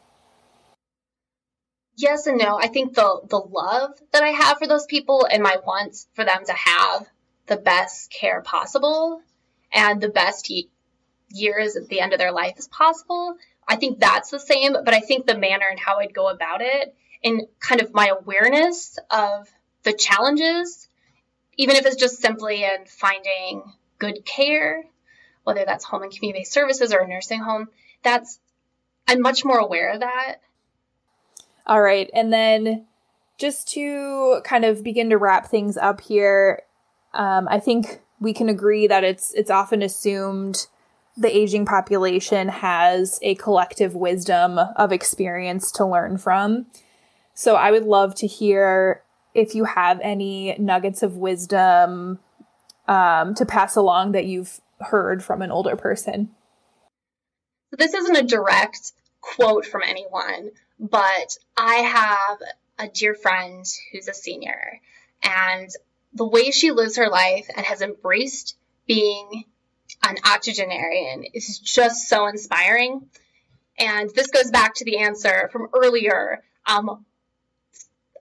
Yes 1.96 2.26
and 2.26 2.38
no. 2.38 2.58
I 2.58 2.68
think 2.68 2.94
the 2.94 3.20
the 3.28 3.38
love 3.38 3.92
that 4.12 4.22
I 4.22 4.28
have 4.28 4.58
for 4.58 4.66
those 4.66 4.86
people 4.86 5.26
and 5.30 5.42
my 5.42 5.56
wants 5.66 6.06
for 6.14 6.24
them 6.24 6.44
to 6.46 6.52
have 6.52 7.06
the 7.46 7.56
best 7.56 8.10
care 8.10 8.40
possible 8.40 9.20
and 9.72 10.00
the 10.00 10.08
best 10.08 10.50
years 11.28 11.76
at 11.76 11.88
the 11.88 12.00
end 12.00 12.12
of 12.12 12.18
their 12.18 12.32
life 12.32 12.54
as 12.56 12.68
possible. 12.68 13.36
I 13.68 13.76
think 13.76 13.98
that's 13.98 14.30
the 14.30 14.40
same, 14.40 14.72
but 14.72 14.94
I 14.94 15.00
think 15.00 15.26
the 15.26 15.36
manner 15.36 15.66
and 15.68 15.78
how 15.78 15.98
I'd 15.98 16.14
go 16.14 16.28
about 16.28 16.62
it 16.62 16.94
and 17.22 17.42
kind 17.58 17.82
of 17.82 17.92
my 17.92 18.08
awareness 18.08 18.98
of 19.10 19.48
the 19.82 19.92
challenges 19.92 20.88
even 21.60 21.76
if 21.76 21.84
it's 21.84 21.96
just 21.96 22.22
simply 22.22 22.64
in 22.64 22.86
finding 22.86 23.62
good 23.98 24.24
care, 24.24 24.82
whether 25.44 25.62
that's 25.66 25.84
home 25.84 26.02
and 26.02 26.10
community 26.10 26.40
based 26.40 26.54
services 26.54 26.90
or 26.90 27.00
a 27.00 27.06
nursing 27.06 27.40
home, 27.40 27.68
that's 28.02 28.40
I'm 29.06 29.20
much 29.20 29.44
more 29.44 29.58
aware 29.58 29.92
of 29.92 30.00
that. 30.00 30.36
All 31.66 31.82
right. 31.82 32.08
And 32.14 32.32
then 32.32 32.86
just 33.36 33.68
to 33.72 34.40
kind 34.42 34.64
of 34.64 34.82
begin 34.82 35.10
to 35.10 35.18
wrap 35.18 35.48
things 35.48 35.76
up 35.76 36.00
here, 36.00 36.62
um, 37.12 37.46
I 37.50 37.60
think 37.60 38.00
we 38.20 38.32
can 38.32 38.48
agree 38.48 38.86
that 38.86 39.04
it's 39.04 39.34
it's 39.34 39.50
often 39.50 39.82
assumed 39.82 40.66
the 41.14 41.36
aging 41.36 41.66
population 41.66 42.48
has 42.48 43.18
a 43.20 43.34
collective 43.34 43.94
wisdom 43.94 44.58
of 44.76 44.92
experience 44.92 45.70
to 45.72 45.84
learn 45.84 46.16
from. 46.16 46.68
So 47.34 47.56
I 47.56 47.70
would 47.70 47.84
love 47.84 48.14
to 48.14 48.26
hear 48.26 49.02
if 49.34 49.54
you 49.54 49.64
have 49.64 50.00
any 50.02 50.56
nuggets 50.58 51.02
of 51.02 51.16
wisdom 51.16 52.18
um, 52.88 53.34
to 53.34 53.46
pass 53.46 53.76
along 53.76 54.12
that 54.12 54.26
you've 54.26 54.60
heard 54.80 55.22
from 55.22 55.42
an 55.42 55.50
older 55.50 55.76
person. 55.76 56.30
This 57.72 57.94
isn't 57.94 58.16
a 58.16 58.22
direct 58.22 58.92
quote 59.20 59.64
from 59.64 59.82
anyone, 59.84 60.50
but 60.78 61.36
I 61.56 61.74
have 61.74 62.38
a 62.78 62.88
dear 62.88 63.14
friend 63.14 63.64
who's 63.92 64.08
a 64.08 64.14
senior, 64.14 64.80
and 65.22 65.68
the 66.14 66.26
way 66.26 66.50
she 66.50 66.72
lives 66.72 66.96
her 66.96 67.08
life 67.08 67.46
and 67.54 67.64
has 67.64 67.82
embraced 67.82 68.56
being 68.86 69.44
an 70.02 70.16
octogenarian 70.26 71.24
is 71.32 71.58
just 71.58 72.08
so 72.08 72.26
inspiring. 72.26 73.06
And 73.78 74.10
this 74.10 74.28
goes 74.28 74.50
back 74.50 74.74
to 74.76 74.84
the 74.84 74.98
answer 74.98 75.48
from 75.52 75.68
earlier. 75.74 76.42
Um, 76.66 77.04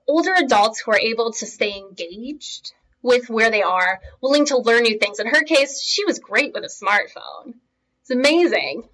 older 0.10 0.34
adults 0.34 0.82
who 0.82 0.92
are 0.92 1.00
able 1.00 1.32
to 1.32 1.46
stay 1.46 1.78
engaged 1.78 2.74
with 3.02 3.30
where 3.30 3.52
they 3.52 3.62
are, 3.62 4.02
willing 4.22 4.46
to 4.48 4.58
learn 4.58 4.84
new 4.84 4.98
things. 4.98 5.20
In 5.20 5.28
her 5.28 5.44
case, 5.44 5.82
she 5.82 6.04
was 6.04 6.20
great 6.20 6.54
with 6.54 6.64
a 6.64 6.68
smartphone. 6.68 7.54
It's 8.02 8.12
amazing. 8.12 8.90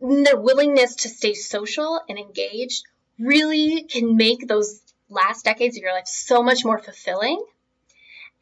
And 0.00 0.26
their 0.26 0.38
willingness 0.38 0.96
to 0.96 1.08
stay 1.08 1.34
social 1.34 2.00
and 2.08 2.18
engaged 2.18 2.84
really 3.18 3.84
can 3.84 4.16
make 4.16 4.46
those 4.46 4.80
last 5.08 5.44
decades 5.44 5.76
of 5.76 5.82
your 5.82 5.94
life 5.94 6.06
so 6.06 6.42
much 6.42 6.64
more 6.64 6.78
fulfilling. 6.78 7.42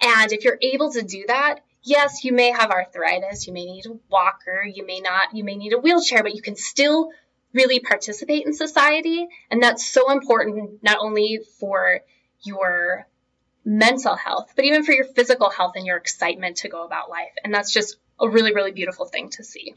And 0.01 0.33
if 0.33 0.45
you're 0.45 0.59
able 0.61 0.93
to 0.93 1.03
do 1.03 1.25
that, 1.29 1.61
yes, 1.83 2.25
you 2.25 2.33
may 2.33 2.51
have 2.51 2.71
arthritis, 2.71 3.47
you 3.47 3.53
may 3.53 3.67
need 3.67 3.87
a 3.87 3.99
walker, 4.11 4.63
you 4.65 4.85
may 4.87 5.01
not, 5.01 5.35
you 5.35 5.45
may 5.45 5.57
need 5.57 5.73
a 5.73 5.79
wheelchair, 5.79 6.23
but 6.23 6.35
you 6.35 6.43
can 6.43 6.57
still 6.57 7.11
really 7.53 7.81
participate 7.81 8.47
in 8.47 8.53
society. 8.53 9.29
And 9.51 9.63
that's 9.63 9.87
so 9.87 10.11
important, 10.11 10.83
not 10.83 10.99
only 11.01 11.41
for 11.59 12.01
your 12.43 13.07
mental 13.65 14.15
health, 14.15 14.53
but 14.57 14.65
even 14.65 14.85
for 14.85 14.93
your 14.93 15.05
physical 15.05 15.51
health 15.51 15.75
and 15.77 15.87
your 15.87 15.97
excitement 15.97 16.57
to 16.59 16.69
go 16.69 16.85
about 16.85 17.11
life. 17.11 17.33
And 17.45 17.53
that's 17.53 17.73
just 17.73 17.97
a 18.19 18.29
really, 18.29 18.55
really 18.55 18.73
beautiful 18.73 19.07
thing 19.07 19.31
to 19.31 19.45
see. 19.45 19.75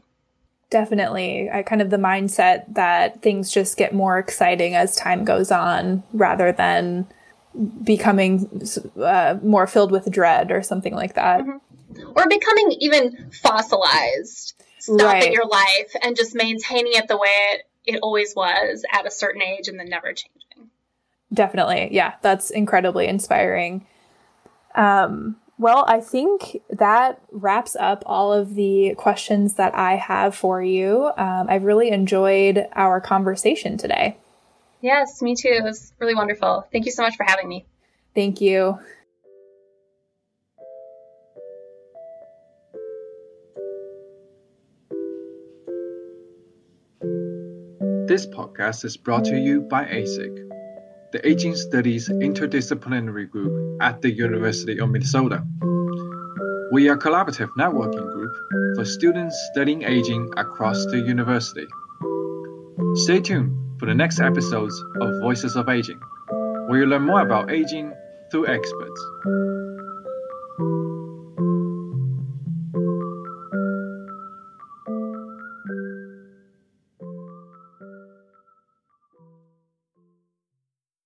Definitely. 0.70 1.50
I 1.52 1.62
kind 1.62 1.82
of 1.82 1.90
the 1.90 1.98
mindset 1.98 2.74
that 2.74 3.22
things 3.22 3.52
just 3.52 3.76
get 3.76 3.94
more 3.94 4.18
exciting 4.18 4.74
as 4.74 4.96
time 4.96 5.24
goes 5.24 5.50
on 5.50 6.02
rather 6.12 6.52
than 6.52 7.06
becoming 7.84 8.66
uh, 9.00 9.36
more 9.42 9.66
filled 9.66 9.92
with 9.92 10.10
dread 10.10 10.50
or 10.50 10.62
something 10.62 10.94
like 10.94 11.14
that. 11.14 11.40
Mm-hmm. 11.40 12.10
Or 12.16 12.26
becoming 12.28 12.72
even 12.80 13.30
fossilized 13.30 14.54
stuff 14.84 15.00
right. 15.00 15.24
in 15.24 15.32
your 15.32 15.46
life 15.46 15.94
and 16.02 16.16
just 16.16 16.34
maintaining 16.34 16.92
it 16.94 17.08
the 17.08 17.16
way 17.16 17.28
it, 17.52 17.62
it 17.86 18.00
always 18.02 18.34
was 18.34 18.84
at 18.92 19.06
a 19.06 19.10
certain 19.10 19.42
age 19.42 19.68
and 19.68 19.78
then 19.78 19.88
never 19.88 20.12
changing. 20.12 20.70
Definitely. 21.32 21.88
Yeah, 21.92 22.14
that's 22.22 22.50
incredibly 22.50 23.06
inspiring. 23.06 23.86
Um, 24.74 25.36
well, 25.58 25.84
I 25.86 26.00
think 26.00 26.62
that 26.70 27.20
wraps 27.30 27.76
up 27.76 28.02
all 28.06 28.32
of 28.32 28.54
the 28.54 28.94
questions 28.96 29.54
that 29.54 29.74
I 29.74 29.96
have 29.96 30.34
for 30.34 30.62
you. 30.62 31.10
Um, 31.16 31.46
I've 31.48 31.64
really 31.64 31.90
enjoyed 31.90 32.66
our 32.72 33.00
conversation 33.00 33.78
today. 33.78 34.16
Yes, 34.80 35.22
me 35.22 35.34
too. 35.34 35.48
It 35.48 35.62
was 35.62 35.92
really 35.98 36.14
wonderful. 36.14 36.66
Thank 36.72 36.86
you 36.86 36.92
so 36.92 37.02
much 37.02 37.16
for 37.16 37.24
having 37.24 37.48
me. 37.48 37.64
Thank 38.14 38.40
you. 38.40 38.78
This 48.06 48.26
podcast 48.26 48.84
is 48.84 48.98
brought 48.98 49.24
to 49.24 49.38
you 49.38 49.62
by 49.62 49.86
ASIC, 49.86 50.50
the 51.12 51.26
Aging 51.26 51.56
Studies 51.56 52.10
Interdisciplinary 52.10 53.30
Group 53.30 53.80
at 53.80 54.02
the 54.02 54.10
University 54.10 54.78
of 54.78 54.90
Minnesota. 54.90 55.42
We 56.70 56.90
are 56.90 56.96
a 56.96 56.98
collaborative 56.98 57.48
networking 57.58 58.12
group 58.12 58.76
for 58.76 58.84
students 58.84 59.34
studying 59.52 59.84
aging 59.84 60.30
across 60.36 60.84
the 60.86 60.98
university. 60.98 61.66
Stay 63.04 63.20
tuned 63.20 63.80
for 63.80 63.86
the 63.86 63.94
next 63.94 64.20
episodes 64.20 64.78
of 65.00 65.20
Voices 65.22 65.56
of 65.56 65.70
Aging, 65.70 66.00
where 66.68 66.80
you 66.80 66.86
learn 66.86 67.06
more 67.06 67.22
about 67.22 67.50
aging 67.50 67.90
through 68.30 68.48
experts. 68.48 69.63